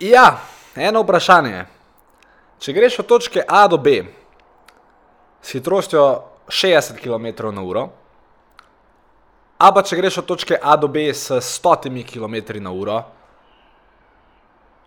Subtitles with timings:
[0.00, 0.38] Ja,
[0.80, 1.66] eno vprašanje.
[2.60, 3.98] Če greš od točke A do B
[5.42, 6.04] s hitrostjo
[6.48, 7.82] 60 km/h,
[9.60, 12.96] a pa če greš od točke A do B s 100 km/h,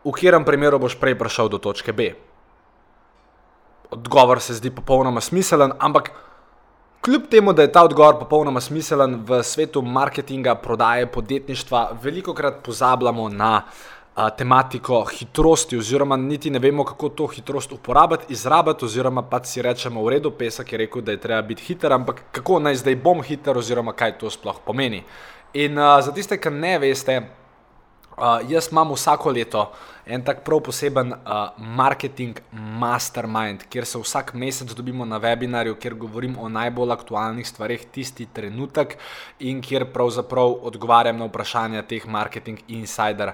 [0.03, 2.09] v katerem primeru boš prej prišel do točke B?
[3.93, 6.09] Odgovor se zdi popolnoma smiselen, ampak
[7.05, 12.63] kljub temu, da je ta odgovor popolnoma smiselen v svetu marketinga, prodaje, podjetništva, veliko krat
[12.65, 13.59] pozabljamo na
[14.15, 19.61] a, tematiko hitrosti, oziroma niti ne vemo, kako to hitrost uporabiti, izrabiti, oziroma pa si
[19.61, 22.95] rečemo, v redu, pesek je rekel, da je treba biti hiter, ampak kako naj zdaj
[22.95, 25.03] bom hiter, oziroma kaj to sploh pomeni.
[25.53, 27.21] In a, za tiste, ki ne veste,
[28.17, 29.67] a, jaz imam vsako leto
[30.05, 35.95] en tak prav poseben uh, marketing mastermind, kjer se vsak mesec dobimo na webinarju, kjer
[35.95, 38.97] govorim o najbolj aktualnih stvarih tisti trenutek
[39.39, 43.33] in kjer pravzaprav odgovarjam na vprašanja teh marketing insider.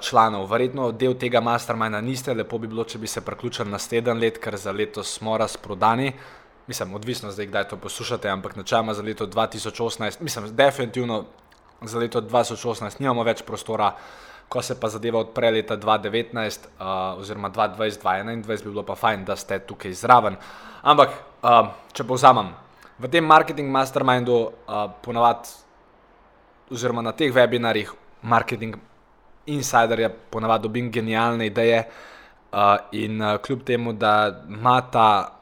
[0.00, 0.44] Članov.
[0.50, 4.56] Verjetno del tega masterminda niste, lepo bi bilo, če bi se priključili naslednji let, ker
[4.60, 6.12] za letos smo razprodani.
[6.66, 11.24] Mislim, odvisno zdaj, kdaj to poslušate, ampak načeloma za leto 2018, mislim, definitivno
[11.82, 13.94] za leto 2018 nimamo več prostora,
[14.48, 19.36] ko se pa zadeva odpre leta 2019, uh, oziroma 2020-2021, bi bilo pa fajn, da
[19.36, 20.36] ste tukaj zraven.
[20.82, 22.52] Ampak, uh, če povzamem,
[22.98, 25.56] v tem marketing mastermindu uh, ponavadi,
[26.70, 28.76] oziroma na teh webinarjih, marketing
[29.46, 31.84] insiderja ponavadi dobim genialne ideje.
[32.52, 32.58] Uh,
[32.92, 35.36] in uh, kljub temu, da ima ta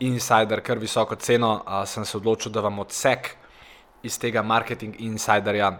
[0.00, 3.34] insider kar visoko ceno, uh, sem se odločil, da vam odsek
[4.02, 5.72] iz tega marketing insiderja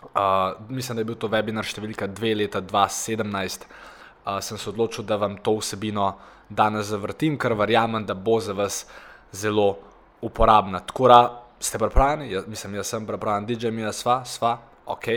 [0.00, 3.66] Uh, mislim, da je bil to webinar številka 2 leta 2017.
[4.24, 6.14] Uh, sem se odločil, da vam to vsebino
[6.48, 8.86] danes zavrtim, ker verjamem, da bo za vas
[9.32, 9.74] zelo
[10.24, 10.80] uporabna.
[10.88, 11.18] Tako da
[11.60, 14.54] ste pripravljeni, ja, mislim, jaz sem pripravljen, DJ mi je sva, sva,
[14.88, 15.10] ok,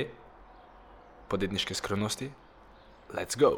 [1.33, 2.31] podjetniške skrivnosti,
[3.13, 3.57] let's go.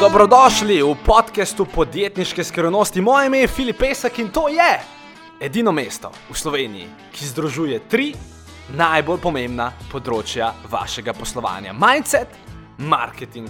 [0.00, 3.00] Dobrodošli v podkastu podjetniške skrivnosti.
[3.00, 4.80] Moje ime je Filip Pesek in to je
[5.40, 8.08] edino mesto v Sloveniji, ki združuje tri
[8.74, 12.34] najbolj pomembna področja vašega poslovanja: mindset,
[12.78, 13.46] marketing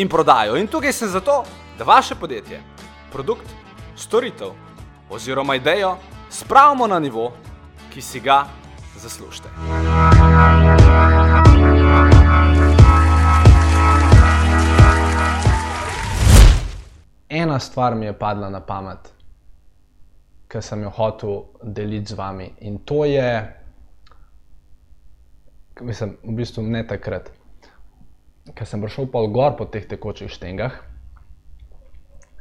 [0.00, 0.56] in prodajo.
[0.56, 1.42] In tukaj sem zato,
[1.76, 2.62] da vaše podjetje,
[3.12, 3.44] produkt,
[3.96, 4.56] storitev
[5.12, 5.98] oziroma idejo
[6.32, 7.28] spravimo na nivo,
[7.92, 8.46] ki si ga
[8.96, 9.52] zaslužite.
[17.32, 19.12] Ena stvar mi je padla na pamet
[20.52, 22.50] ki sem jo hotel deliti z vami.
[22.60, 23.28] In to je,
[25.80, 27.30] mislim, v bistvu ne takrat,
[28.52, 30.76] ker sem prišel pol gor po teh tekočih štengah,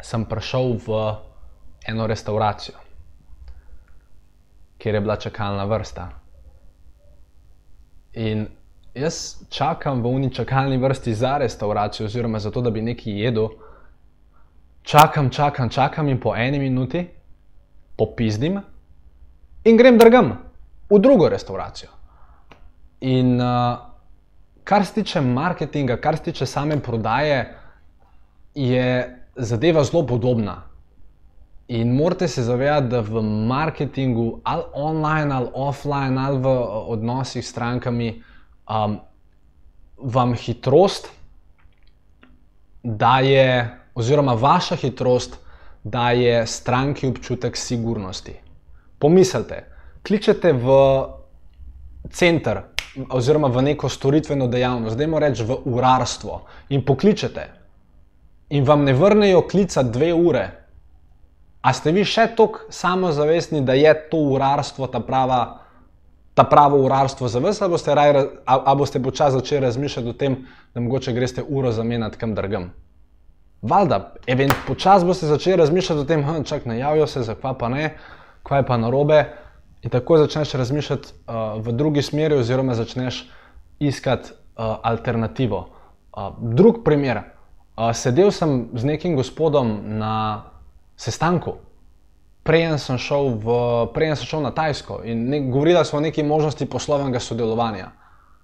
[0.03, 1.01] sem prišel v
[1.87, 2.75] eno restauracijo,
[4.81, 6.09] kjer je bila čakalna vrsta.
[8.19, 8.49] In
[8.91, 13.53] jaz čakam v uni čakalni vrsti za restauracijo, oziroma za to, da bi nekaj jedel.
[14.83, 17.07] Čakam, čakam, čakam in po eni minuti
[17.97, 18.59] popizdim
[19.63, 20.33] in grem drgam
[20.89, 21.89] v drugo restauracijo.
[23.01, 23.77] In uh,
[24.63, 27.55] kar se tiče marketinga, kar se tiče same prodaje,
[28.55, 30.61] je zadeva zelo podobna.
[31.67, 36.47] In morate se zavedati, da v marketingu, ali online, ali offline, ali v
[36.95, 38.23] odnosih s strankami,
[38.69, 38.99] um,
[39.97, 41.07] vam hitrost
[42.83, 45.37] daje, oziroma vaša hitrost
[45.83, 48.33] daje stranki občutek sigurnosti.
[48.99, 49.65] Pomislite,
[50.07, 50.67] kličete v
[52.09, 52.61] center
[53.09, 57.47] oziroma v neko storitveno dejavnost, zdaj moramo reči v urarstvo in pokličete
[58.49, 60.49] in vam ne vrnejo klica dve ure.
[61.61, 65.57] A ste vi še tako samozavestni, da je to urarstvo ta prava?
[66.33, 67.93] Ta pravo urarstvo za vas, ali boste,
[68.77, 70.37] boste počasi začeli razmišljati o tem,
[70.73, 72.71] da mogoče greste uro zamenjati kam drugam?
[73.61, 74.13] Valjda,
[74.67, 77.95] počasi boste začeli razmišljati o tem, da hm, ne javijo se, zakaj pa ne,
[78.43, 79.25] kaj je pa narobe.
[79.81, 83.29] In tako začneš razmišljati uh, v drugi smeri, oziroma začneš
[83.79, 85.67] iskati uh, alternativo.
[86.17, 87.17] Uh, drug primer.
[87.17, 90.43] Uh, sedel sem z nekim gospodom na
[90.97, 91.55] sestanku,
[92.43, 93.55] preden sem šel, v,
[93.93, 97.91] preden sem šel na Tajsko in ne, govorili smo o neki možnosti poslovnega sodelovanja.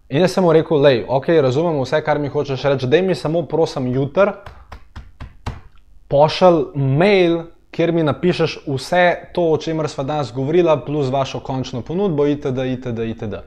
[0.10, 3.02] In jaz sem mu rekel, da je ok, razumem vse, kar mi hočeš reči, da
[3.02, 4.32] mi samo prosim jutri
[6.08, 11.82] pošlji mail, kjer mi napišeš vse to, o čemer smo danes govorili, plus vašo končno
[11.82, 13.42] ponudbo, itd., itd., itd.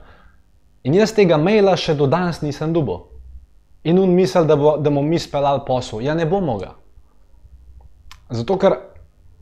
[0.84, 3.02] In jaz tega maila še do danes nisem dobil.
[3.84, 6.02] In on misli, da, bo, da bomo mi speljali posel.
[6.04, 6.74] Ja, ne bomo ga.
[8.30, 8.76] Zato, ker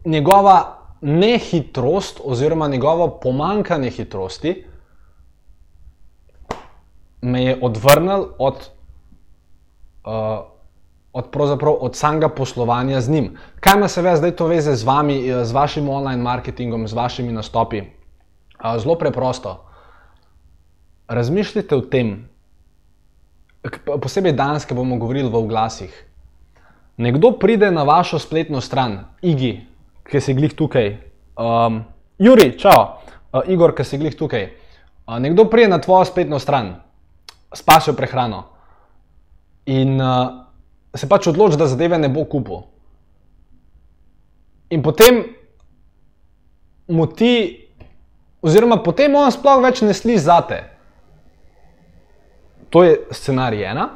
[0.07, 4.55] njegova nehitrost, oziroma njegovo pomankanje hitrosti,
[7.21, 8.55] me je odvrnil od
[10.07, 10.13] uh,
[11.19, 11.37] od,
[11.81, 13.37] od samega poslovanja z njim.
[13.61, 17.81] Kaj ima se zdaj to veze z vami, z vašim online marketingom, z vašimi nastopi?
[17.81, 19.65] Uh, zelo preprosto.
[21.09, 22.29] Razmišljite o tem,
[24.03, 25.93] posebej danes, ki bomo govorili v glasih.
[26.97, 29.67] Nekdo pride na vašo spletno stran, Igi,
[30.11, 30.97] ki si glih tukaj,
[31.39, 31.85] um,
[32.19, 32.99] Juri, čau,
[33.33, 34.51] uh, Igor, ki si glih tukaj.
[35.07, 36.75] Uh, nekdo pride na tvojo spletno stran,
[37.55, 38.45] spasijo prehrano
[39.67, 40.48] in uh,
[40.95, 42.65] se pač odloči, da zadeve ne bo kupil.
[44.71, 45.23] In potem
[46.89, 47.69] mu ti,
[48.45, 50.63] oziroma potem on sploh več ne sli zate.
[52.69, 53.89] To je scenarij ena.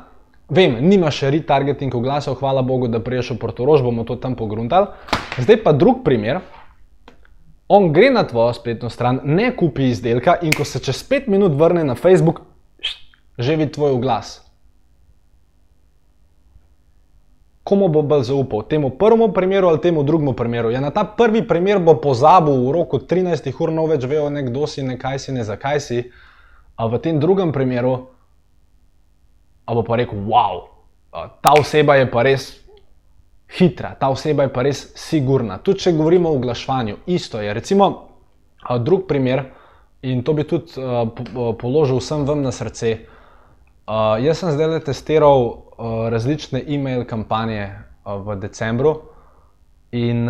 [0.53, 4.91] Vem, nima še retargeting oglasov, hvala Bogu, da priješ v Portorož, bomo to tam pogruntali.
[5.41, 6.43] Zdaj pa drug primer.
[7.73, 11.56] On gre na tvojo spletno stran, ne kupi izdelka in ko se čez 5 minut
[11.56, 12.43] vrne na Facebook,
[13.39, 14.43] že vidi tvoj oglas.
[17.72, 18.66] Komu bo bolj zaupal?
[18.69, 20.70] Temu prvemu primeru ali temu drugemu primeru?
[20.70, 24.66] Ja, na ta prvi primer bo pozabil v roku 13 ur, no več vejo, kdo
[24.69, 26.02] si, ne kaj si, ne zakaj si.
[26.76, 28.12] A v tem drugem primeru
[29.64, 30.69] bo pa rekel, wow,
[31.40, 32.60] ta oseba je pa res
[33.56, 35.56] hitra, ta oseba je pa res sigurna.
[35.64, 37.54] Tudi če govorimo o oglaševanju, isto je.
[37.56, 37.88] Recimo,
[38.84, 39.46] drug primer,
[40.04, 40.76] in to bi tudi
[41.56, 42.98] položil vsem vam na srce.
[43.88, 45.71] Jaz sem zdaj le testiral
[46.11, 47.69] različne e-mail kampanje
[48.05, 48.96] v decembru
[49.93, 50.29] in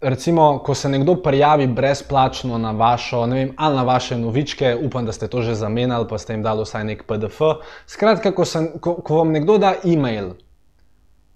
[0.00, 5.06] recimo, ko se nekdo prijavi brezplačno na vašo, ne vem, ali na vaše novičke, upam,
[5.06, 7.40] da ste to že zamenjali, pa ste jim dali vsaj nek PDF.
[7.86, 10.32] Skratka, ko, sem, ko, ko vam nekdo da e-mail,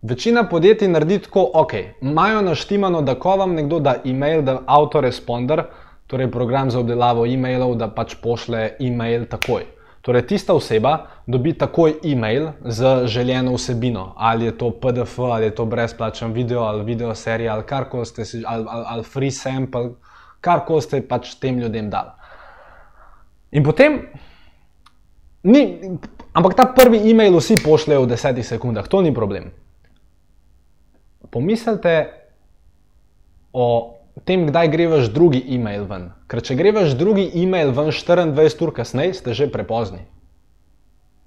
[0.02, 5.64] večina podjetij naredi tako, ok, imajo naštimano, da ko vam nekdo da e-mail, da autoresponder,
[6.06, 9.73] torej program za obdelavo e-mailov, da pač pošle e-mail takoj.
[10.04, 15.54] Torej, tista oseba dobi takoj e-mail z željeno vsebino, ali je to PDF, ali je
[15.54, 19.94] to brezplačen video, ali video serija, ali karkoli ste si, ali, ali, ali free sample,
[20.40, 22.12] karkoli ste pač tem ljudem dali.
[23.56, 23.96] In potem,
[25.42, 25.80] ni,
[26.32, 29.48] ampak ta prvi e-mail vsi pošljejo v desetih sekundah, to ni problem.
[31.30, 31.96] Pomislite
[33.52, 36.12] o tem, kdaj gre vaš drugi e-mail ven.
[36.30, 40.06] Ker če gre vaš drugi e-mail ven 24 ur kasneje, ste že prepozni.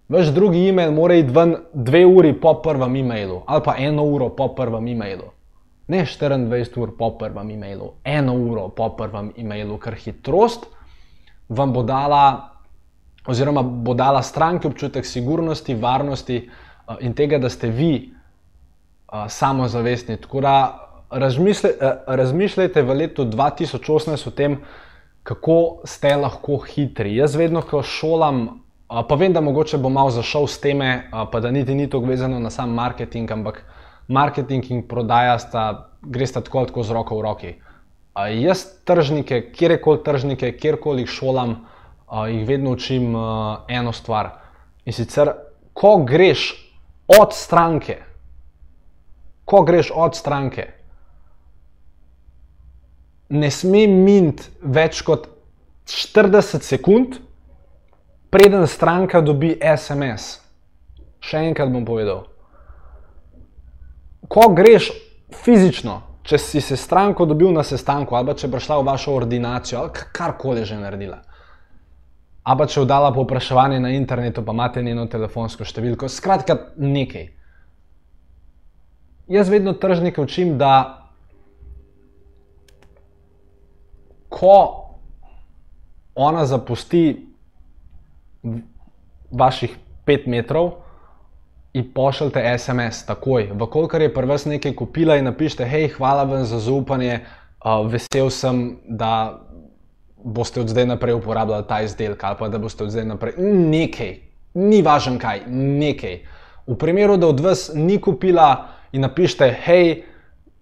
[0.07, 4.30] Vaš drugi e-mail mora iti ven 2 uri po prvem e-mailu ali pa 1 uro
[4.30, 5.34] po prvem e-mailu.
[5.88, 10.68] Ne 24 ur po prvem e-mailu, 1 uro po prvem e-mailu, ker hitrost
[11.50, 12.56] vam bo dala,
[13.28, 20.18] oziroma bo dala stranki občutek sigurnosti, varnosti uh, in tega, da ste vi uh, samozavestni.
[20.18, 20.56] Tako da
[21.12, 24.57] Eh, razmišljajte v letu 2018 o tem,
[25.24, 27.15] kako ste lahko hitri.
[27.15, 31.51] Jaz vedno, ko šolam, pa vem, da mogoče bom malo zašel s teme, pa da
[31.51, 33.63] niti ni to vezano na sam marketing, ampak
[34.07, 37.56] marketing in prodaja sta, gresta tako ali tako z roko v roki.
[38.42, 41.56] Jaz tržnike, kjerkoli tržnike, kjerkoli jih šolam,
[42.27, 43.15] jih vedno učim
[43.68, 44.30] eno stvar.
[44.86, 45.31] In sicer,
[45.74, 46.50] ko greš
[47.07, 48.00] od stranke,
[49.45, 50.76] ko greš od stranke,
[53.29, 55.27] ne sme miniti več kot
[55.88, 57.19] 40 sekund,
[58.29, 60.39] preden stranka dobi SMS.
[61.24, 62.25] Še enkrat bom povedal.
[64.28, 64.92] Ko greš
[65.44, 70.06] fizično, če si se stranko dobil na sestanku, ali če prišla v vašo ordinacijo, ali
[70.16, 71.21] karkoli že naredila,
[72.44, 77.30] ali če vdala povpraševanje na internetu, pa imate njeno telefonsko številko, skratka nekaj.
[79.31, 81.06] Jaz vedno tržnike učim, da
[84.39, 84.83] ko
[86.15, 87.27] ona zapusti
[89.31, 90.71] vaših pet metrov
[91.73, 96.59] in pošljete SMS takoj, vkolikor je prvi nekaj kupila in napišete, hej, hvala vam za
[96.59, 97.19] zaupanje,
[97.65, 99.41] uh, vesel sem, da
[100.23, 103.33] boste od zdaj naprej uporabljali ta izdelek ali pa da boste od zdaj naprej.
[103.37, 104.15] Nekaj,
[104.53, 106.19] ni važen kaj, nekaj.
[106.67, 110.03] V primeru, da od vas ni kupila in napišete, hej,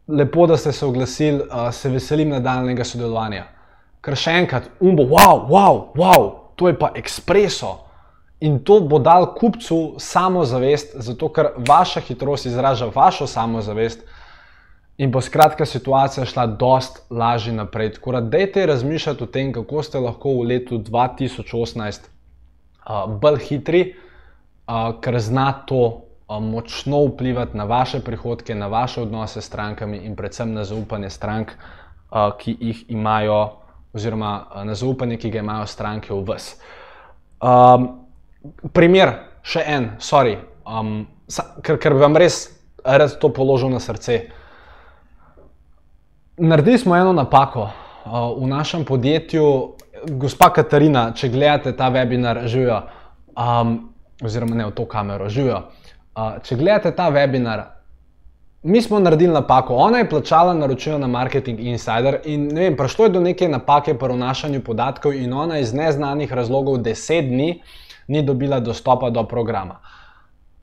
[0.08, 3.55] lepo, da ste se oglasili, uh, se veselim nadaljnega sodelovanja
[4.06, 7.80] ker še enkrat, umbo, wow, wow, wow, to je pa ekspreso.
[8.46, 14.04] In to bo dal kupcu samozavest, zato ker vaša hitrost izraža vašo samozavest
[14.98, 17.94] in bo skratka situacija šla dost lažje naprej.
[17.98, 22.08] Tako da dejte razmišljati o tem, kako ste lahko v letu 2018
[22.86, 23.84] uh, bolj hitri,
[24.68, 29.98] uh, ker zna to uh, močno vplivati na vaše prihodke, na vaše odnose s strankami
[29.98, 33.65] in predvsem na zaupanje strank, uh, ki jih imajo
[33.96, 36.56] oziroma eh, na zaupanje, ki ga imajo stranke v vas.
[37.42, 37.88] Um,
[38.74, 39.14] primer,
[39.46, 40.38] še en, sorry,
[40.68, 41.06] um,
[41.64, 42.46] ker, ker bi vam res
[42.86, 44.20] rad to položil na srce.
[46.38, 49.46] Naredili smo eno napako uh, v našem podjetju,
[50.20, 52.82] gospa Katarina, če gledate ta webinar, živijo,
[53.40, 53.78] um,
[54.24, 55.64] oziroma ne v to kamero, živijo.
[56.16, 57.64] Uh, če gledate ta webinar,
[58.66, 59.76] mi smo naredili napako.
[59.76, 63.94] Ona je plačala naročilo na Marketing Insider in ne vem, prišlo je do neke napake
[63.98, 67.62] pri vnašanju podatkov, in ona iz neznanih razlogov deset dni
[68.08, 69.80] ni dobila dostopa do programa.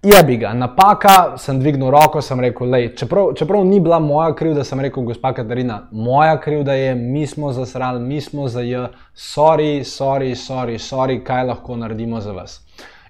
[0.03, 4.35] Je bi ga, napaka, sem dvignil roko, sem rekel, lej, čeprav, čeprav ni bila moja
[4.35, 8.89] krivda, sem rekel, gospa Katarina, moja krivda je, mi smo zasrali, mi smo za J,
[9.15, 12.59] sorry, sorry, sorry, sorry, kaj lahko naredimo za vas.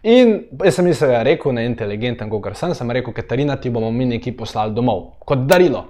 [0.03, 3.71] In jaz sem mislil, da je rekel, ne inteligenten, kot sem, sem rekel, Katarina, ti
[3.71, 5.87] bomo mi nekaj poslali domov, kot darilo.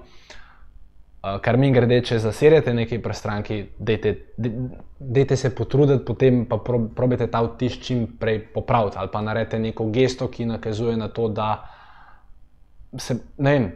[1.23, 7.40] Uh, kar mi grede, če zaserete nekaj prestranki, dajte se potruditi, potem pa probite ta
[7.47, 11.52] vtis čim prej popraviti ali pa naredite neko gesto, ki nakazuje na to, da
[12.99, 13.69] se, ne vem,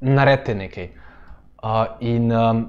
[0.00, 0.90] naredite nekaj.
[1.64, 2.62] Uh, in um,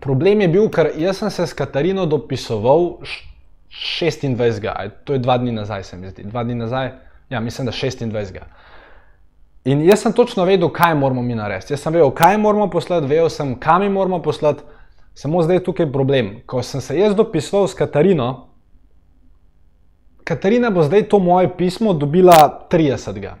[0.00, 3.02] problem je bil, ker jaz sem se s Katarino dopisoval
[3.70, 4.90] 26.
[5.04, 6.24] To je dva dni nazaj, se mi zdi.
[6.24, 6.90] Dva dni nazaj,
[7.30, 8.38] ja, mislim, da 26.
[9.64, 11.72] In jaz sem točno vedel, kaj moramo mi narediti.
[11.72, 14.62] Jaz sem vedel, kaj moramo poslati, vedel sem, kam jim moramo poslati.
[15.14, 16.40] Samo zdaj je tukaj problem.
[16.46, 18.46] Ko sem se jaz dopisoval s Katarino,
[20.24, 23.32] Katarina bo zdaj to moje pismo dobila 30.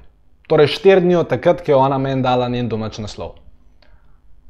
[0.46, 3.36] Torej 4 dni od takrat, ko je ona meni dala njen domač naslov.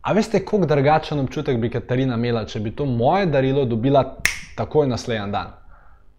[0.03, 4.17] A veste, kako drugačen občutek bi Katarina imela, če bi to moje darilo dobila
[4.57, 5.60] takoj naslednji dan?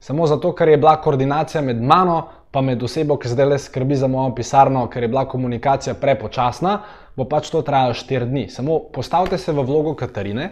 [0.01, 3.95] Samo zato, ker je bila koordinacija med mano pa med osebo, ki zdaj le skrbi
[3.95, 6.79] za mojo pisarno, ker je bila komunikacija prepočasna,
[7.15, 8.47] bo pač to trajalo 4 dni.
[8.49, 10.49] Samo postavite se v vlogo Katarine,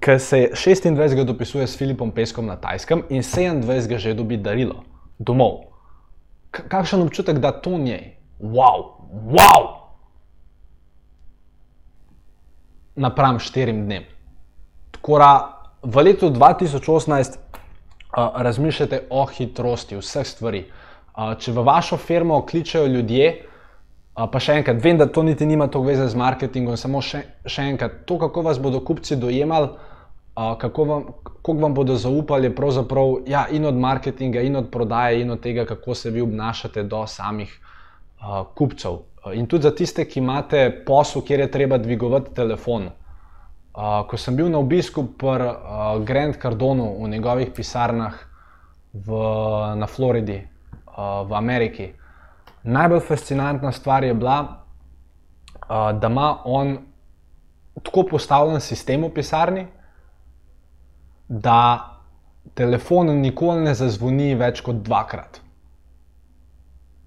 [0.00, 1.24] ki se 26.
[1.24, 3.98] dopisuje s Filipom Peskom na Tajskem in 27.
[3.98, 4.82] že dobi darilo
[5.18, 5.70] domov.
[6.50, 8.16] K kakšen občutek da to njej?
[8.40, 9.84] Wow, wow!
[12.96, 14.04] Napram štirim dnem.
[14.90, 15.30] Tako da
[15.82, 17.44] v letu 2018
[18.16, 20.64] razmišljate o hitrosti vseh stvari.
[21.14, 23.28] Če v vašo firmo kličejo ljudje,
[24.14, 27.66] pa še enkrat, vem, da to niti nima toliko veze z marketingom, samo še, še
[27.74, 29.70] enkrat, to, kako vas bodo kupci dojemali,
[30.34, 31.04] kako vam,
[31.46, 35.66] vam bodo zaupali, je pravzaprav ja, in od marketinga, in od prodaje, in od tega,
[35.66, 37.50] kako se vi obnašate do samih
[38.54, 39.02] kupcev.
[39.34, 42.90] In tudi za tiste, ki imate posel, kjer je treba dvigovati telefon.
[43.74, 48.14] Ko sem bil na obisku pri uh, Grand Cardonu v njegovih pisarnah
[48.94, 49.22] v,
[49.74, 50.38] na Floridi,
[50.94, 51.88] uh, v Ameriki,
[52.62, 54.38] najbolj fascinantna stvar je bila,
[55.66, 56.78] uh, da ima on
[57.82, 59.66] tako postavljen sistem v pisarni,
[61.28, 61.90] da
[62.54, 65.40] telefon nikoli ne zazvoni več kot dvakrat.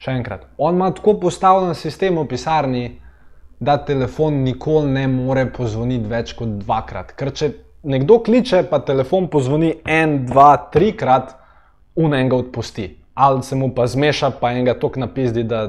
[0.03, 2.85] Še enkrat, on ima tako postavljen sistem v pisarni,
[3.59, 7.15] da telefon nikoli ne more pozvoniti več kot dvakrat.
[7.17, 7.51] Ker če
[7.87, 11.33] nekdo kliče, pa telefon pozvoni en, dva, trikrat,
[11.97, 12.87] un enega odpusti.
[13.17, 15.65] Ali se mu pa zmeša, pa enega tok napizdi, da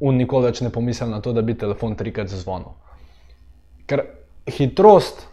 [0.00, 2.72] un nikoli več ne pomisli na to, da bi telefon trikrat zazvonil.
[3.88, 4.04] Ker
[4.48, 5.26] hitrost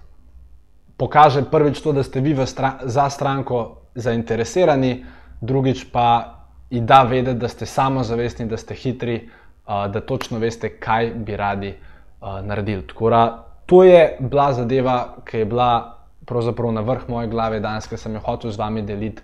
[0.97, 5.05] pokaže prvič to, da ste vi stran za stranko zainteresirani,
[5.41, 6.35] drugič pa
[6.69, 9.29] ji da vedeti, da ste samozavestni, da ste hitri
[9.67, 11.75] da točno veste, kaj bi radi
[12.22, 12.84] naredili.
[13.10, 17.98] Da, to je bila zadeva, ki je bila pravzaprav na vrh moje glave danes, ki
[17.98, 19.22] sem jo hotel z vami deliti,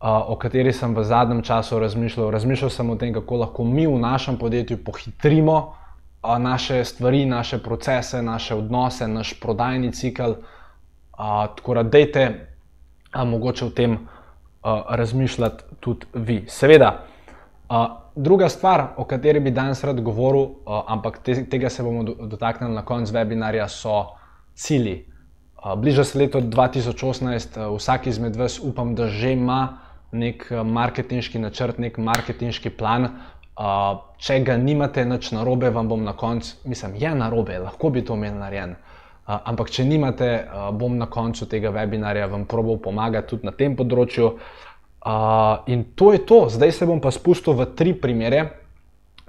[0.00, 2.30] o kateri sem v zadnjem času razmišljal.
[2.30, 5.74] Razmišljal sem o tem, kako lahko mi v našem podjetju pohitrimo
[6.38, 10.32] naše stvari, naše procese, naše odnose, naš prodajni cikl.
[11.56, 12.46] Tako da, dejte,
[13.14, 13.98] mogoče o tem
[14.88, 16.44] razmišljati tudi vi.
[16.48, 17.04] Seveda.
[18.20, 22.14] Druga stvar, o kateri bi danes rad govoril, uh, ampak te, tega se bomo do,
[22.28, 23.94] dotaknili na koncu webinarja, so
[24.54, 25.06] cilji.
[25.56, 29.78] Uh, bliža se leto 2018, uh, vsak izmed vas upam, da že ima
[30.12, 33.08] nek marketinški načrt, nek marketinški plan.
[34.20, 38.16] Če ga nimate, nič narobe, vam bom na koncu, mislim, je narobe, lahko bi to
[38.20, 38.76] imel narejen.
[39.26, 40.30] Ampak, če nimate,
[40.80, 44.32] bom na koncu tega webinarja vam probal pomagati tudi na tem področju.
[44.32, 44.69] Uh,
[45.06, 48.60] Uh, in to je to, zdaj se bom pa spustil v tri primere.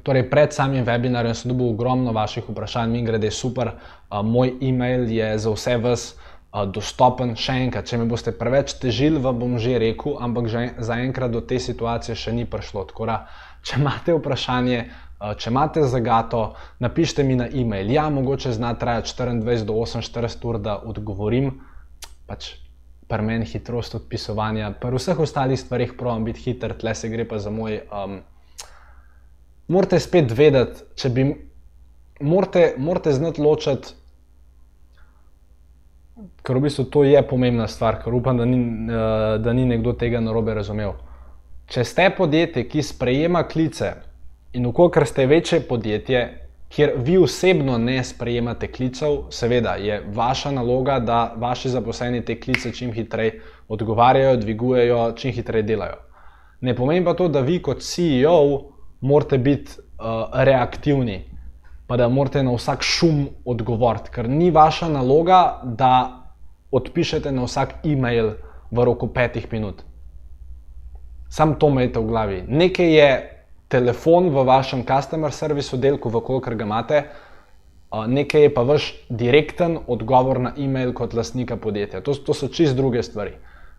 [0.04, 3.78] Torej, pred samim webinarjem sem dobil ogromno vaših vprašanj, mi grede super.
[4.12, 7.38] Uh, moj e-mail je za vse vas uh, dostopen.
[7.40, 10.50] Še enkrat, če me boste preveč težili, vam bom že rekel, ampak
[10.82, 12.84] zaenkrat do te situacije še ni prišlo.
[12.92, 13.18] Tako da,
[13.64, 14.82] če imate vprašanje,
[15.22, 16.42] uh, če imate zagato,
[16.84, 17.94] napišite mi na e-mail.
[17.96, 21.62] Ja, mogoče zna trajati 24 do 48 ur, da odgovorim.
[22.28, 22.58] Pač
[23.12, 27.40] pri meni hitrost odpisovanja, pri vseh ostalih stvarih pravim biti hiter, tle se gre pa
[27.44, 28.22] za moj um,
[29.72, 31.32] morate spet vedeti, če bi.
[32.22, 33.96] Morate, morate znati ločiti,
[36.46, 39.96] ker v bistvu to je pomembna stvar, ker upam, da ni, eh, da ni nekdo
[39.98, 40.94] tega narobe razumel.
[41.72, 43.94] Če ste podjetje, ki sprejema klice
[44.54, 46.22] in ukolikor ste večje podjetje,
[46.72, 52.72] kjer vi osebno ne sprejemate klicev, seveda je vaša naloga, da vaši zaposleni te klice
[52.72, 56.00] čim hitreje odgovarjajo, dvigujejo, čim hitreje delajo.
[56.62, 61.26] Ne pomeni pa to, da vi kot CEO morate biti uh, reaktivni,
[61.88, 65.94] pa da morate na vsak šum odgovoriti, ker ni vaša naloga, da
[66.72, 68.34] odpišete na vsak e-mail
[68.72, 69.84] v roku petih minut.
[71.30, 72.44] Sam to imejte v glavi.
[72.48, 73.10] Nekaj je
[73.72, 77.04] telefon v vašem customer service oddelku, v kolikor ga imate,
[77.92, 82.02] nekaj je pa vaš direkten odgovor na e-mail kot lastnika podjetja.
[82.02, 83.36] To, to so čist druge stvari.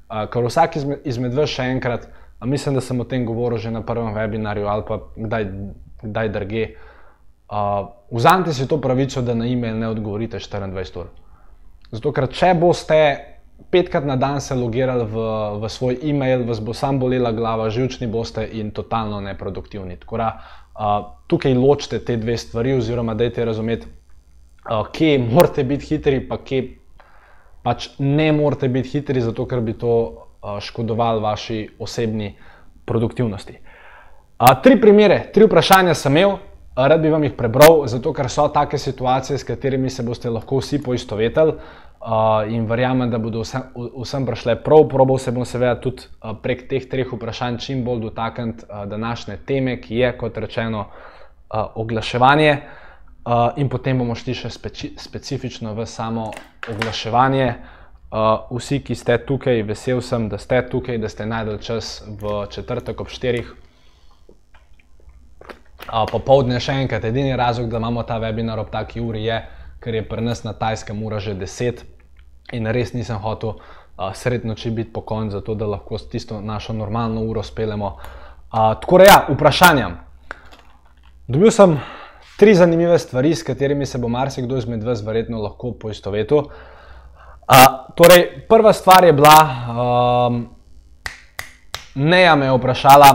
[0.08, 2.08] Ker vsak izmed, izmed vas še enkrat,
[2.44, 5.48] mislim, da sem o tem govoril že na prvem webinarju ali pa kdaj,
[6.02, 6.64] kdaj drge.
[8.12, 11.12] Vzamite si to pravico, da na e-mail ne odgovorite 24 ur.
[11.92, 13.00] Zato, ker če boste
[13.70, 15.24] petkrat na dan se logirali v,
[15.60, 19.96] v svoj e-mail, vas bo sam bolela glava, živčni boste in totalno neproduktivni.
[19.96, 20.92] Tako da uh,
[21.26, 23.86] tukaj ločite te dve stvari, oziroma dajte razumeti,
[24.70, 26.62] uh, kje morate biti hitri, pa kje
[27.62, 32.34] pač ne morate biti hitri, zato ker bi to uh, škodovalo vaši osebni
[32.84, 33.58] produktivnosti.
[34.38, 36.38] Uh, tri primere, tri vprašanja sem imel.
[36.72, 40.56] Rad bi vam jih prebral, zato ker so take situacije, s katerimi se boste lahko
[40.62, 41.52] vsi poistovetili.
[42.02, 43.62] Uh, in verjamem, da bodo vsem,
[44.02, 44.88] vsem prišle prav.
[44.90, 49.36] Probal se bom seveda tudi uh, prek teh treh vprašanj čim bolj dotakniti uh, današnje
[49.46, 52.56] teme, ki je, kot rečeno, uh, oglaševanje.
[53.22, 56.32] Uh, in potem bomo šli še speci specifično v samo
[56.74, 57.46] oglaševanje.
[58.10, 62.34] Uh, vsi, ki ste tukaj, vesel sem, da ste tukaj, da ste najdel čas v
[62.50, 63.54] četrtek ob štirih.
[65.86, 69.38] Uh, popovdne še enkrat, edini razlog, da imamo ta webinar ob taki uri je,
[69.78, 71.91] ker je pri nas na tajskem ura že 10
[72.52, 76.40] in res nisem hotel uh, sredno če biti po koncu, zato da lahko s tisto
[76.40, 77.86] našo normalno uro speljemo.
[77.86, 79.90] Uh, tako da, ja, vprašanja.
[81.28, 81.78] Dobil sem
[82.38, 86.48] tri zanimive stvari, s katerimi se bo marsikdo izmed vas verjetno lahko poistovetil.
[87.52, 89.38] Uh, torej, prva stvar je bila,
[90.28, 90.42] um,
[91.94, 93.08] Neja me je vprašala,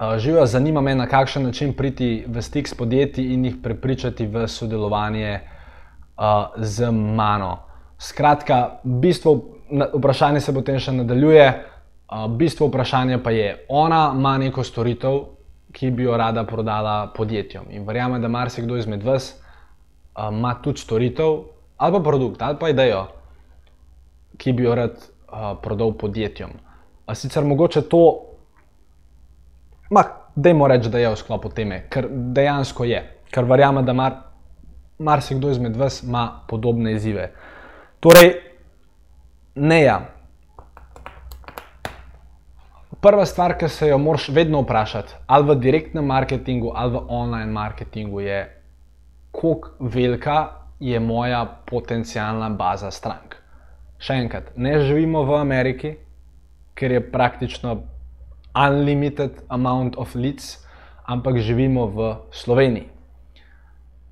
[0.00, 4.26] uh, živijo, zanima me, na kakšen način priti v stik s podjetji in jih prepričati
[4.26, 6.24] v sodelovanje uh,
[6.56, 7.69] z mano.
[8.00, 9.34] Skratka, bistvo
[9.94, 11.44] vprašanja se potem še nadaljuje.
[12.10, 15.18] Uh, bistvo vprašanja pa je, ona ima neko storitev,
[15.76, 17.68] ki bi jo rada prodala podjetjem.
[17.70, 21.36] In verjamem, da marsikdo izmed vas uh, ima tudi storitev
[21.80, 23.04] ali pa produkt ali pa idejo,
[24.36, 26.56] ki bi jo rad uh, prodal podjetjem.
[27.06, 28.02] Uh, sicer mogoče to,
[30.34, 34.18] da je reči, da je v sklopu teme, ker dejansko je, ker verjamem, da mar,
[34.98, 37.32] marsikdo izmed vas ima podobne izzive.
[38.00, 38.34] Torej,
[39.54, 39.98] ne ja.
[43.00, 47.52] Prva stvar, ki se jo moraš vedno vprašati, ali v direktnem marketingu ali v online
[47.52, 48.38] marketingu, je,
[49.32, 50.38] kako velika
[50.80, 53.36] je moja potencijalna baza strank.
[54.00, 55.90] Še enkrat, ne živimo v Ameriki,
[56.74, 57.82] ker je praktično
[58.56, 60.56] unlimited amount of leads,
[61.04, 62.88] ampak živimo v Sloveniji.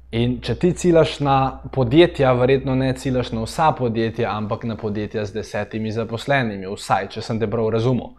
[0.08, 5.26] In če ti ciljaš na podjetja, verjetno ne ciljaš na vsa podjetja, ampak na podjetja
[5.28, 8.14] z desetimi zaposlenimi, vsaj če sem te prav razumel.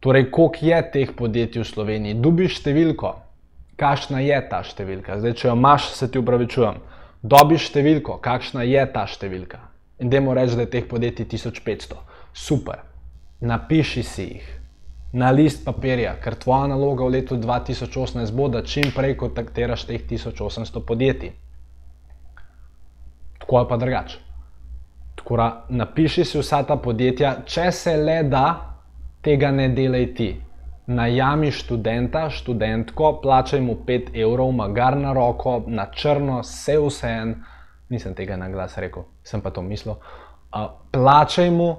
[0.00, 2.16] Torej, koliko je teh podjetij v Sloveniji?
[2.24, 3.12] Dobiš številko,
[3.76, 5.20] kakšna je ta številka?
[5.20, 6.80] Zdaj, če jo imaš, se ti upravičujem.
[7.20, 9.60] Dobiš številko, kakšna je ta številka?
[10.00, 12.00] In dajmo reči, da je teh podjetij 1500.
[12.32, 12.80] Super,
[13.44, 14.52] napiši si jih
[15.12, 20.02] na list papirja, ker tvoja naloga v letu 2018 bo, da čim prej kontaktiraš teh
[20.10, 21.32] 1800 podjetij.
[23.38, 24.18] Tako je pa drugače.
[25.16, 28.46] Tako da napiši si vsa ta podjetja, če se le da,
[29.22, 30.28] tega ne delaj ti.
[30.86, 37.34] Najami študenta, študentko, plačaj mu 5 evrov, magar na roko, na črno, vse vse en,
[37.90, 39.96] nisem tega na glas rekel, sem pa to mislil.
[40.92, 41.72] Plačaj mu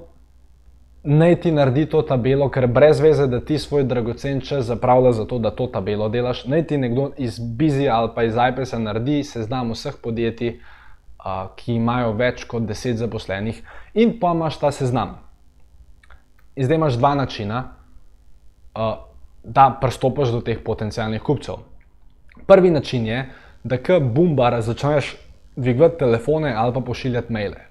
[1.07, 5.25] naj ti naredi to tabelo, ker brez veze, da ti svoj dragocen čas zapravlja za
[5.25, 6.45] to, da to tabelo delaš.
[6.45, 11.77] Naj ti nekdo iz Bizi ali pa iz iPesa naredi seznam vseh podjetij, uh, ki
[11.79, 13.61] imajo več kot 10 zaposlenih,
[13.93, 15.15] in pa imaš ta seznam.
[16.55, 17.63] In zdaj imaš dva načina,
[18.75, 18.97] uh,
[19.43, 21.63] da pristopiš do teh potencijalnih kupcev.
[22.47, 23.29] Prvi način je,
[23.63, 25.15] da k bumbar začneš
[25.55, 27.63] dvigovati telefone ali pa pošiljati maile.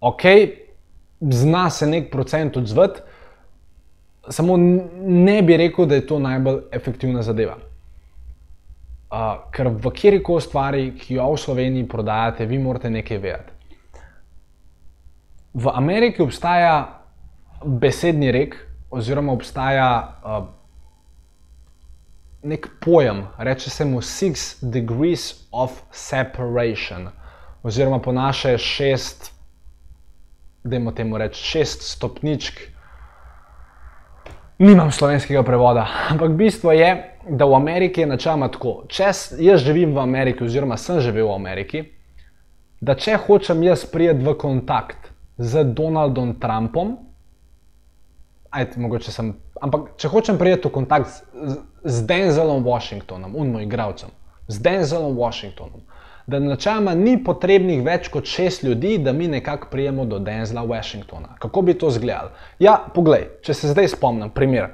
[0.00, 0.22] Ok,
[1.20, 3.00] zna se nek procent odzvati,
[4.28, 7.56] samo ne bi rekel, da je to najbolj efektivna zadeva.
[9.14, 13.52] Uh, ker v kjer koli stvari, ki jo v Sloveniji prodajate, vi morate nekaj vedeti.
[15.54, 17.04] V Ameriki obstaja
[17.64, 18.56] besedni rek,
[18.90, 19.90] oziroma obstaja
[20.24, 20.48] uh,
[22.42, 27.08] nek pojem, reče se mu Six Degrees of Separation,
[27.62, 29.33] oziroma po naše šest,
[30.64, 32.60] da imamo temu reči, šest stopničk.
[34.58, 38.84] Nimam slovenskega prevoda, ampak bistvo je, da v Ameriki je načeloma tako.
[38.88, 41.82] Če jaz živim v Ameriki, oziroma sem živel v Ameriki,
[42.80, 46.96] da če hočem jaz prijeti v kontakt z Donaldom Trumpom,
[48.54, 54.12] ajde, mogoče sem, ampak če hočem prijeti v kontakt z, z Denzelom Washingtonom, unmo igravcem,
[54.48, 55.82] z Denzelom Washingtonom,
[56.26, 61.36] da načeloma ni potrebnih več kot šest ljudi, da mi nekako prijemo do Denzela Washingtona.
[61.38, 62.30] Kako bi to izgledalo?
[62.58, 64.70] Ja, poglej, če se zdaj spomnim, primer.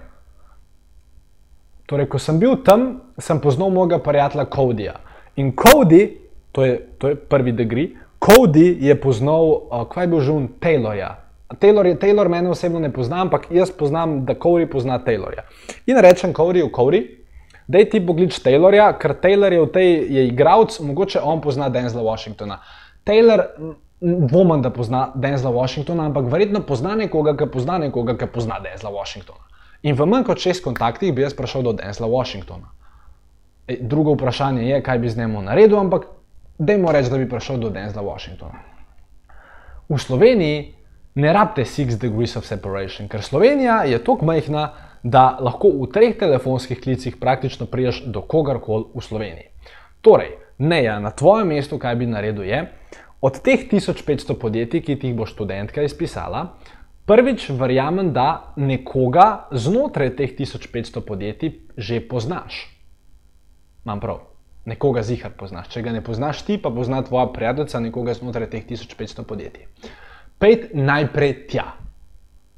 [1.90, 4.94] Torej, ko sem bil tam, sem poznal mojega prijatelja Codyja.
[5.36, 6.04] In Cody,
[6.52, 7.88] to je, to je prvi degree,
[8.20, 11.16] Cody je poznal, uh, kaj je bil že on, Taylorja.
[11.58, 15.48] Taylor, je, Taylor mene osebno ne pozna, ampak jaz poznam, da Cody pozna Taylorja.
[15.86, 17.19] In rečem Codyju, Cody,
[17.70, 22.02] da ti pogledaš Taylorja, ker Taylor je v tej je igralec, mogoče on pozna Denzela
[22.02, 22.58] Washingtona.
[23.06, 23.44] Taylor,
[24.00, 28.90] dvomim, da pozna Denzela Washingtona, ampak verjetno pozna nekoga, ki pozna nekoga, ki pozna Denzela
[28.94, 29.46] Washingtona.
[29.82, 32.72] In v manj kot šest kontaktih bi jaz prišel do Denzela Washingtona.
[33.68, 36.10] E, drugo vprašanje je, kaj bi z njim naredil, ampak
[36.58, 38.66] dajmo reči, da bi prišel do Denzela Washingtona.
[39.88, 40.74] V Sloveniji
[41.14, 46.16] ne rabite Six Degrees of Separation, ker Slovenija je tako majhna, da lahko v treh
[46.18, 49.48] telefonskih klicih praktično priješ do kogarkoli v Sloveniji.
[50.00, 52.66] Torej, ne, ja, na tvojem mestu, kaj bi naredil, je
[53.20, 56.56] od teh 1500 podjetij, ki ti jih bo študentka izpisala,
[57.06, 62.68] prvič verjamem, da nekoga znotraj teh 1500 podjetij že poznaš.
[63.84, 64.20] Imam prav.
[64.64, 65.70] Nekoga zihar poznaš.
[65.72, 69.66] Če ga ne poznaš ti, pa pozna tvoja prijateljica nekoga znotraj teh 1500 podjetij.
[70.38, 71.64] Pejt najprej tja.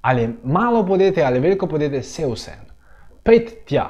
[0.02, 2.52] Ali malo podjetje ali veliko podjetje, vse vse.
[3.22, 3.86] Pejt tja.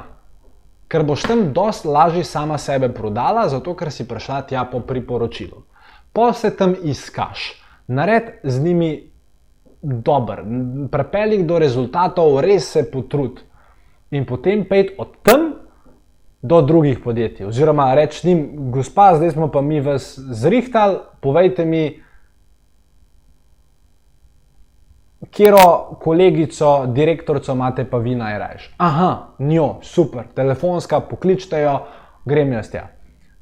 [0.89, 5.63] Ker boš tam dosti lažje sama sebe prodala, zato ker si prišla tja po priporočilu.
[6.13, 8.91] Pa se tam iskaš, nared z njimi
[9.83, 10.43] dober,
[10.91, 13.41] prepeli jih do rezultatov, res se potrud.
[14.11, 15.53] In potem pejt od tam
[16.43, 17.47] do drugih podjetij.
[17.47, 22.03] Oziroma reči njim, gospa, zdaj smo pa mi vas zrihtali, povejte mi,
[25.31, 28.71] Kjero kolegico, direktorico imate pa vi najrajš?
[28.77, 31.79] Aha, njo, super, telefonska, pokličte jo,
[32.25, 32.89] grem jaz tja.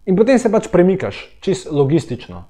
[0.07, 2.45] In potem se pač premikaš, čist logistično.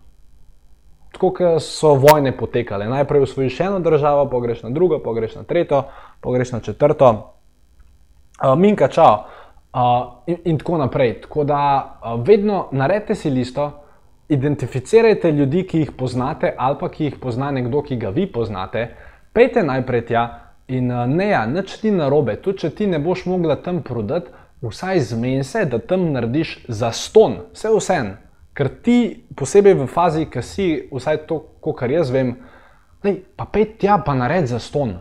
[1.12, 2.88] Tako kot so vojne potekale.
[2.88, 5.82] Najprej usvojiš eno državo, pogreš na drugo, pogreš na tretjo,
[6.20, 7.10] pogreš na četrto.
[8.40, 9.26] Uh, minka, čau.
[9.74, 11.20] Uh, in, in tako naprej.
[11.20, 11.60] Tako da
[12.02, 13.70] uh, vedno naredite si listo,
[14.28, 18.88] identificirajte ljudi, ki jih poznate, ali pa ki jih pozna nekdo, ki ga vi poznate.
[19.32, 20.22] Pejte najprej tja
[20.66, 22.36] in uh, ne, ja, nič ti narobe.
[22.42, 26.92] Tudi če ti ne boš mogla tam prodati, vsaj zmeni se, da tam narediš za
[26.92, 28.10] ston, vse vsem.
[28.54, 31.44] Ker ti, posebej v fazi, ki si, vsaj to,
[31.78, 32.34] kar jaz vem,
[33.06, 34.98] lej, pa pej tja, pa naredi za ston.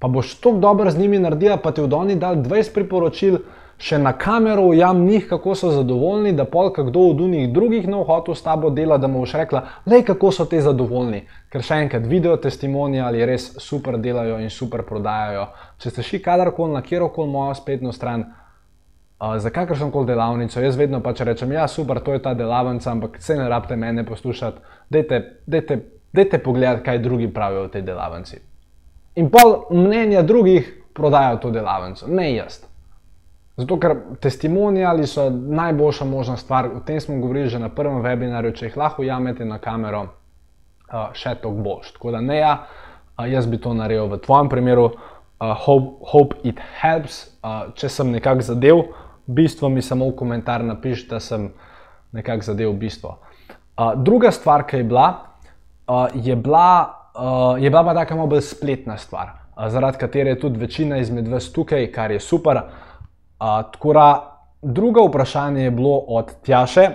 [0.00, 3.42] Pa boš tako dobro z njimi naredila, pa ti v Doni dal 20 priporočil,
[3.80, 8.02] še na kamero ujam njih, kako so zadovoljni, da pol kdo od njih drugih na
[8.02, 11.22] vhodu s tabo dela, da mu boš rekla, le kako so te zadovoljni.
[11.50, 15.46] Ker še enkrat, video testimonijali res super delajo in super prodajajo.
[15.80, 18.26] Če ste šli kadarkoli na kjerkoli mojo spletno stran,
[19.20, 23.18] za kakršno koli delavnico, jaz vedno pač rečem, ja, super, to je ta delavnica, ampak
[23.20, 25.80] se ne rabite mene poslušati, dajte, dajte,
[26.12, 28.40] dajte pogledati, kaj drugi pravijo o tej delavnici.
[29.20, 32.69] In pol mnenja drugih prodajajo to delavnico, ne jaz.
[33.60, 36.70] Zato, ker testimonijali so najboljša možna stvar.
[36.76, 38.54] O tem smo govorili že na prvem webinarju.
[38.56, 40.06] Če jih lahko jamete na kamero,
[40.88, 41.92] uh, še to boš.
[41.92, 42.54] Tako da ne, ja,
[43.18, 44.90] uh, jaz bi to naredil v tvojem primeru.
[45.40, 47.26] Uh, hope, hope it helps.
[47.44, 48.82] Uh, če sem nekako zadev
[49.28, 51.50] bistvo, mi samo v komentar napiš, da sem
[52.16, 53.18] nekako zadev bistvo.
[53.76, 55.06] Uh, druga stvar, ki je bila,
[55.88, 56.68] uh, je bila,
[57.12, 60.98] uh, je bila pa tako malo bolj spletna stvar, uh, zaradi katere je tudi večina
[60.98, 62.60] izmed vas tukaj, kar je super
[63.40, 66.88] tako da, drugo vprašanje je bilo od Tjaše,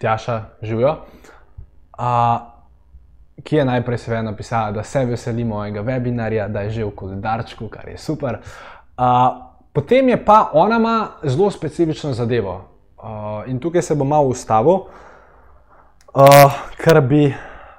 [0.00, 0.96] Tjaša, živijo,
[1.98, 2.04] uh,
[3.42, 7.68] ki je najprej seveda napisala, da se veseli mojega webinarja, da je že v koledarčku,
[7.68, 8.38] kar je super.
[8.38, 9.04] Uh,
[9.72, 12.64] potem je pa ona ima zelo specifično zadevo.
[12.98, 14.86] Uh, in tukaj se bo malo ustavil,
[16.14, 17.34] uh, ker bi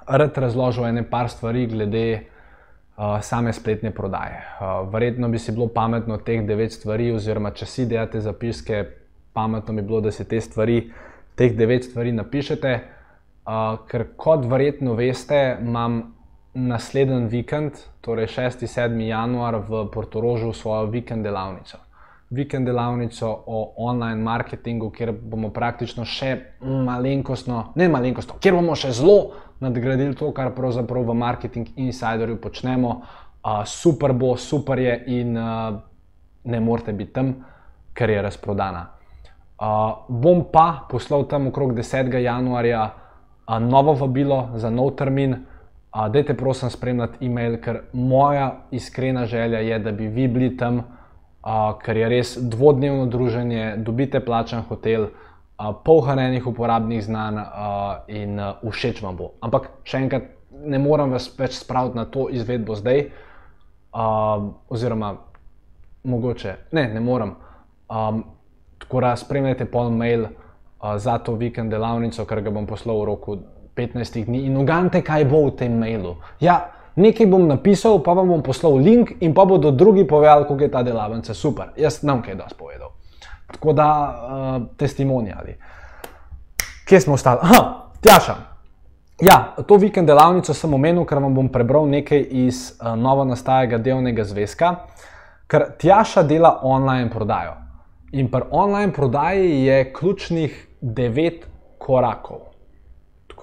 [0.08, 2.33] rad razložil ene par stvari glede
[3.22, 4.44] same spletne prodaje.
[4.60, 8.84] Uh, verjetno bi si bilo pametno teh devet stvari, oziroma če si delate zapiske,
[9.34, 10.92] pametno bi bilo, da si te stvari,
[11.36, 12.74] teh devet stvari napišete.
[13.44, 16.04] Uh, ker kot verjetno veste, imam
[16.54, 21.80] naslednji vikend, torej 6-7 januar v Portorožu, svojo vikend delavnico.
[22.30, 28.94] Vikend delavnico o online marketingu, kjer bomo praktično še malenkostno, ne malenkostno, kjer bomo še
[28.94, 29.18] zelo
[29.60, 32.90] nadgradili to, kar pravzaprav v marketing insiderju počnemo.
[33.44, 35.76] Uh, super bo, super je in uh,
[36.44, 37.34] ne morete biti tam,
[37.94, 38.86] ker je razprodana.
[39.60, 42.16] Uh, bom pa poslal tam okrog 10.
[42.24, 45.34] januarja uh, novo vabilo za nov termin.
[45.34, 50.78] Uh, dajte prosim spremljati e-mail, ker moja iskrena želja je, da bi vi bili tam,
[50.78, 57.40] uh, ker je res dvodnevno druženje, dobite plačen hotel, uh, polhanenih uporabnih znanj
[58.08, 59.34] in všeč vam bo.
[59.42, 63.06] Ampak še enkrat, ne morem vas več spraviti na to izvedbo zdaj,
[64.70, 65.14] oziroma
[66.04, 67.36] mogoče, ne, ne morem.
[67.94, 68.24] Um,
[68.80, 70.26] tako da spremljate pol mail
[70.98, 73.38] za to vikend delavnico, ker ga bom poslal v roku
[73.76, 76.18] 15 dni in ugante, kaj bo v tem mailu.
[76.44, 80.60] Ja, nekaj bom napisal, pa vam bom poslal link in pa bodo drugi povedali, kako
[80.62, 81.72] je ta delavnica super.
[81.78, 82.92] Jaz nam kaj da spovedal.
[83.52, 85.58] Tako da, uh, testimonijali.
[86.86, 87.40] Kje smo ostali?
[87.42, 88.36] Aha, tjaša.
[89.22, 93.78] Ja, to vikend delavnico sem omenil, ker vam bom prebral nekaj iz uh, novo nastajalega
[93.78, 94.76] delovnega zvezka,
[95.48, 97.54] ker tjaša dela online prodajo.
[98.12, 101.46] In pri online prodaji je ključnih devet
[101.78, 102.54] korakov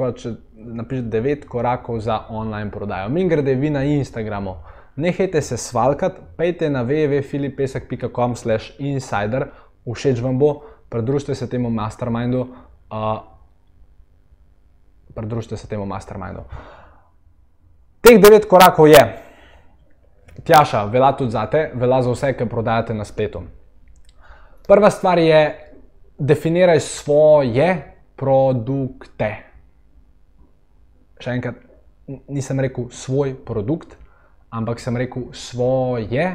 [0.00, 3.08] tako če napišete devet korakov za online prodajo.
[3.08, 4.56] Mi grede vi na Instagramu,
[4.96, 9.50] nehajte se svalkati, pejte na www.filipesek.com slash insider,
[9.86, 12.46] všeč vam bo, pridružite se temu mastermindu.
[12.90, 13.20] Uh,
[15.14, 16.44] pridružite se temu mastermindu.
[18.00, 19.02] Teh devet korakov je,
[20.44, 23.42] tjaša, velja tudi za te, velja za vse, ki prodajate na spletu.
[24.68, 25.42] Prva stvar je,
[26.18, 27.68] definiraj svoje
[28.16, 29.50] produkte
[31.20, 31.60] še enkrat,
[32.32, 33.94] nisem rekel svoj produkt,
[34.50, 36.26] ampak sem rekel svoje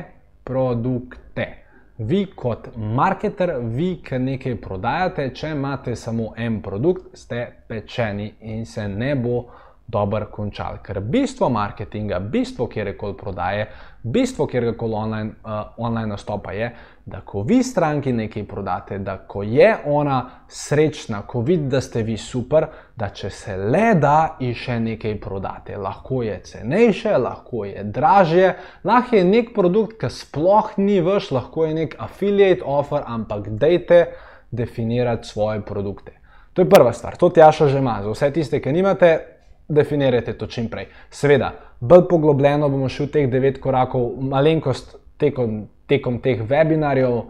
[0.46, 1.65] produkte.
[1.98, 8.66] Vi kot marketer, vi, ki nekaj prodajate, če imate samo en produkt, ste pečeni in
[8.66, 9.46] se ne bo
[9.88, 10.78] dobro končal.
[10.84, 13.70] Ker bistvo marketinga, bistvo kjerkoli prodaje,
[14.04, 19.44] bistvo kjerkoli online, uh, online nastopa je, da ko vi stranki nekaj prodate, da ko
[19.44, 24.54] je ona srečna, ko vidi, da ste vi super, da če se le da in
[24.58, 25.78] še nekaj prodate.
[25.78, 31.66] Lahko je cenejše, lahko je dražje, lahko je nek produkt, ki sploh ni vaš, lahko
[31.66, 34.08] je nek affiliate offer, ampak dejte
[34.52, 36.18] definirati svoje produkte.
[36.54, 38.00] To je prva stvar, to tjaša že ima.
[38.02, 39.35] Za vse tiste, ki nimate,
[39.68, 40.88] definirajte to čim prej.
[41.10, 47.24] Seveda, bolj poglobljeno bomo šli v teh devet korakov, malenkost tekom, tekom teh webinarjev,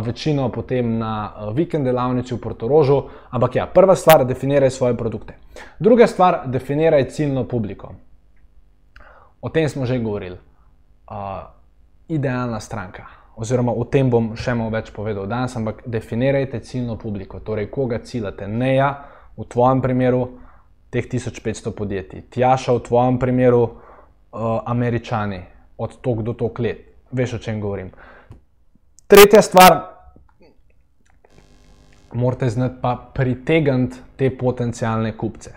[0.00, 3.02] večino potem na vikend delavnici v Portorožu.
[3.30, 5.34] Ampak ja, prva stvar, definiraj svoje produkte.
[5.78, 7.94] Druga stvar, definiraj ciljno publiko.
[9.40, 10.38] O tem smo že govorili.
[11.10, 11.16] Uh,
[12.08, 13.06] idealna stranka.
[13.36, 17.98] Oziroma, o tem bom še malo več povedal danes, ampak definirajte ciljno publiko, torej koga
[17.98, 18.48] ciljate.
[18.48, 18.90] Ne ja,
[19.36, 20.28] v tvojem primeru,
[20.92, 22.26] teh 1500 podjetij.
[22.30, 25.40] Tjaša v tvojem primeru, uh, američani,
[25.78, 26.84] od tok do tok let.
[27.12, 27.90] Veš, o čem govorim.
[29.08, 29.78] Tretja stvar,
[32.12, 35.54] morate znati pa pritegniti te potencijalne kupce.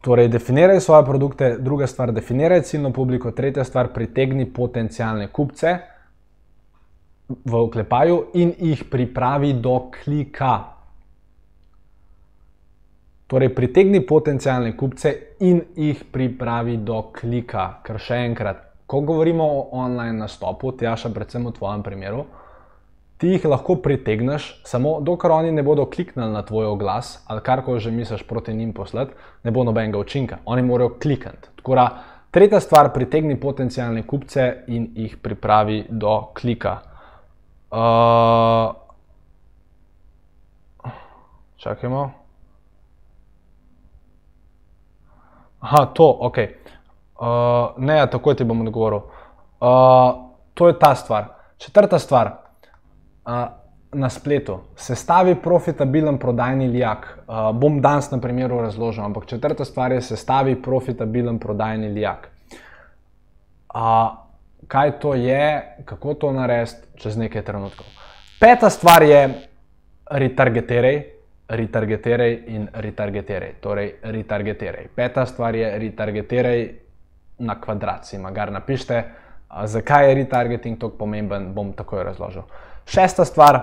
[0.00, 5.76] Torej, definiraj svoje produkte, druga stvar, definiraj ciljno publiko, tretja stvar, pritegni potencijalne kupce
[7.44, 10.75] v oklepaju in jih pripravi do klika.
[13.26, 15.10] Torej, pritegni potencijalne kupce
[15.42, 17.80] in jih pripravi do klika.
[17.82, 22.20] Ker še enkrat, ko govorimo o online nastopu, tjaša predvsem v tvojem primeru,
[23.18, 27.64] ti jih lahko pritegneš, samo dokler oni ne bodo kliknili na tvoj oglas ali kar
[27.64, 30.38] koli že misliš proti njim poslati, ne bo nobenega učinka.
[30.44, 31.48] Oni morajo klikniti.
[31.56, 31.86] Tako da,
[32.30, 36.78] tretja stvar, pritegni potencijalne kupce in jih pripravi do klika.
[37.74, 38.70] Uh,
[41.56, 42.25] čakajmo.
[45.66, 46.38] Aha, to, ok.
[46.38, 47.26] Uh,
[47.82, 49.00] ne, ja, tako ti bom odgovoril.
[49.58, 50.14] Uh,
[50.54, 51.24] to je ta stvar.
[51.58, 52.30] Četrta stvar.
[53.26, 53.32] Uh,
[53.92, 54.60] na spletu.
[54.76, 57.08] Sestavi profitabilen prodajni lijak.
[57.26, 62.30] Uh, bom danes na primeru razložil, ampak četrta stvar je sestavi profitabilen prodajni lijak.
[63.74, 63.80] Uh,
[64.68, 67.86] kaj to je, kako to narediti, čez nekaj trenutkov.
[68.40, 69.48] Peta stvar je
[70.10, 71.15] retargetiraj
[71.48, 73.52] retargetiraj in retargetiraj.
[73.60, 74.88] Torej, retargetiraj.
[74.94, 76.68] Peta stvar je retargetiraj
[77.38, 79.04] na kvadrat, si magar napišite.
[79.64, 82.42] Zakaj je retargeting tako pomemben, bom takoj razložil.
[82.86, 83.60] Šesta stvar,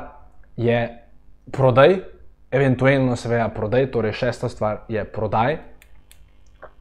[0.57, 0.99] je
[1.51, 1.97] prodaj,
[2.51, 5.57] eventualno seveda prodaj, torej šesta stvar je prodaj.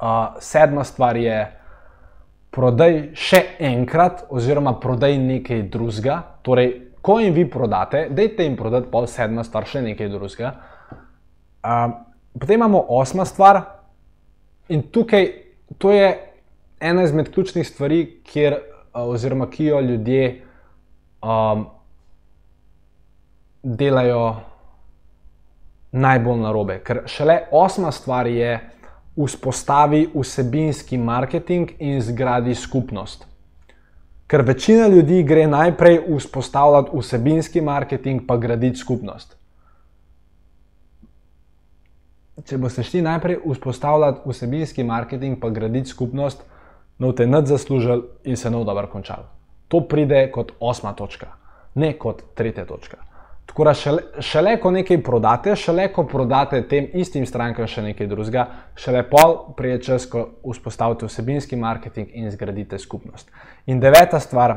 [0.02, 1.36] Uh, sedma stvar je
[2.50, 6.18] prodaj še enkrat, oziroma prodaj nekaj drugega.
[6.42, 10.52] Torej, ko jim vi prodate, dajte jim prodati, pa sedma stvar še nekaj drugega.
[11.62, 11.92] Uh,
[12.38, 13.60] potem imamo osma stvar,
[14.68, 15.28] in tukaj
[15.78, 16.32] to je
[16.80, 18.58] ena izmed ključnih stvari, kjer,
[18.92, 20.42] oziroma ki jo ljudje
[21.22, 21.66] um,
[23.62, 24.36] delajo
[25.92, 26.78] najbolj narobe.
[26.84, 28.58] Ker šele osma stvar je,
[29.16, 33.26] vzpostavi vsebinski marketing in zgradi skupnost.
[34.26, 39.36] Ker večina ljudi gre najprej vzpostavljati vsebinski marketing, pa graditi skupnost.
[42.40, 46.40] Če boste šli najprej vzpostavljati vsebinski marketing, pa graditi skupnost,
[46.98, 49.28] no te nad zaslužili in se nov dobro končali.
[49.68, 51.28] To pride kot osma točka,
[51.74, 52.96] ne kot tretja točka.
[53.46, 58.08] Tako da šele, šele ko nekaj prodate, šele ko prodate tem istim strankam še nekaj
[58.08, 58.46] drugega,
[58.80, 63.28] šele pol prije čas, ko vzpostavite vsebinski marketing in zgradite skupnost.
[63.66, 64.56] In deveta stvar,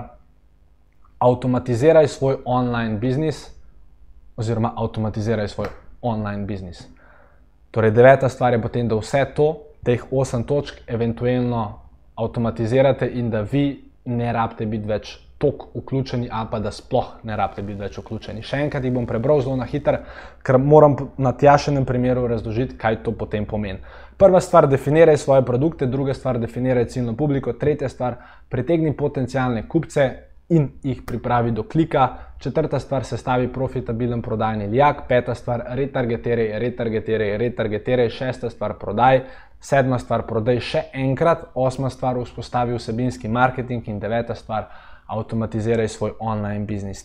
[1.19, 3.49] avtomatiziraj svoj online biznis,
[4.38, 6.85] oziroma avtomatiziraj svoj online biznis.
[7.75, 9.49] Torej, deveta stvar je potem, da vse to,
[9.83, 11.63] teh osem točk, eventualno
[12.15, 13.65] avtomatizirate in da vi
[14.05, 18.45] ne rabite biti več tako vključeni, ali pa da sploh ne rabite biti več vključeni.
[18.47, 19.99] Še enkrat jih bom prebral zelo na hitro,
[20.39, 23.83] ker moram na tjašenem primeru razložiti, kaj to potem pomeni.
[24.17, 28.15] Prva stvar, definiraj svoje produkte, druga stvar, definiraj ciljno publiko, tretja stvar,
[28.49, 30.07] pritegni potencijalne kupce
[30.49, 32.08] in jih pripravi do klika,
[32.39, 39.23] četrta stvar, sestavi profitabilen prodajni lijak, peta stvar, retargetiraj, retargetiraj, retargetiraj, šesta stvar, prodaj.
[39.60, 43.88] Sedma stvar, prodaj še enkrat, osma stvar, vzpostavi vsebinski marketing.
[43.89, 44.67] In deveta stvar,
[45.10, 47.03] avtomatiziraj svoj online biznis.